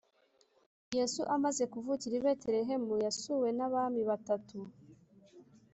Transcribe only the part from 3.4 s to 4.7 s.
n’abami batatu